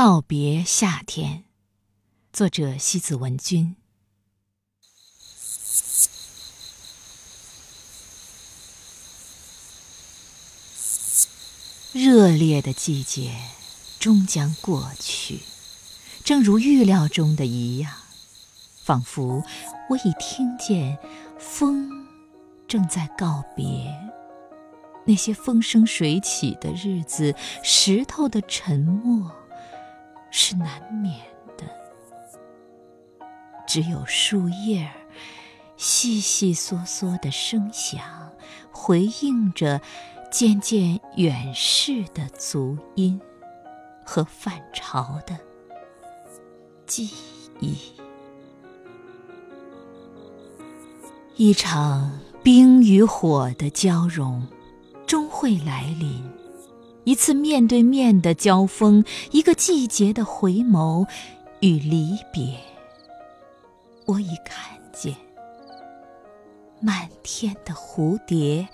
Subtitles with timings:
[0.00, 1.42] 告别夏天，
[2.32, 3.74] 作者西子文君。
[11.92, 13.34] 热烈的季节
[13.98, 15.40] 终将过去，
[16.22, 17.92] 正如预料中的一样，
[18.84, 19.42] 仿佛
[19.90, 20.96] 我已听见
[21.40, 21.90] 风
[22.68, 23.92] 正在告别。
[25.04, 27.34] 那些风生水起的日子，
[27.64, 29.32] 石头的沉默
[30.40, 31.18] 是难免
[31.56, 31.64] 的。
[33.66, 34.94] 只有树叶儿
[35.76, 38.00] 细细嗦嗦的声响，
[38.70, 39.80] 回应着
[40.30, 43.20] 渐渐远逝的足音
[44.06, 45.36] 和泛潮的
[46.86, 47.10] 记
[47.58, 47.76] 忆。
[51.34, 54.46] 一场冰与火的交融。
[55.06, 56.22] 终会来临，
[57.08, 61.08] 一次面对面的交锋，一个季节的回眸
[61.60, 62.54] 与离别。
[64.04, 65.16] 我已看见，
[66.82, 68.68] 满天的蝴蝶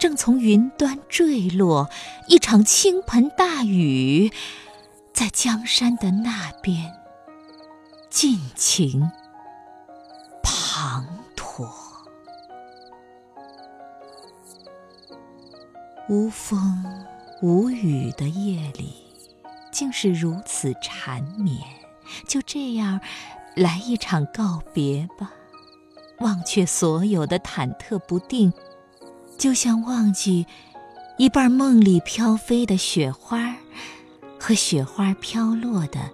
[0.00, 1.90] 正从云端坠落，
[2.26, 4.32] 一场倾盆大雨
[5.12, 6.94] 在江山的那边
[8.08, 9.12] 尽情
[10.42, 11.04] 滂
[11.36, 11.68] 沱。
[16.08, 16.82] 无风
[17.40, 18.92] 无雨的夜里，
[19.70, 21.60] 竟是如此缠绵。
[22.26, 23.00] 就这样，
[23.54, 25.32] 来一场告别吧。
[26.18, 28.52] 忘却所有的忐忑不定，
[29.36, 30.46] 就像忘记
[31.16, 33.54] 一半梦里飘飞的雪花
[34.40, 36.10] 和雪花飘落的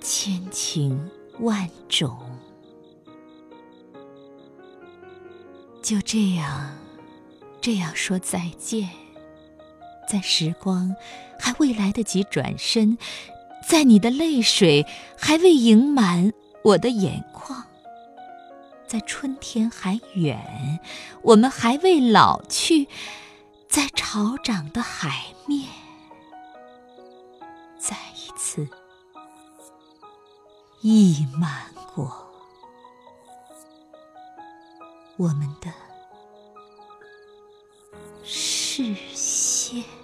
[0.00, 2.16] 千情万种。
[5.82, 6.76] 就这样。
[7.60, 8.90] 这样说再见，
[10.06, 10.94] 在时光
[11.38, 12.98] 还未来得及转身，
[13.66, 17.64] 在你的泪水还未盈满我的眼眶，
[18.86, 20.80] 在春天还远，
[21.22, 22.88] 我们还未老去，
[23.68, 25.68] 在潮涨的海面，
[27.78, 28.68] 再一次
[30.82, 32.30] 溢满过
[35.16, 35.72] 我们的。
[38.26, 40.03] 视线线。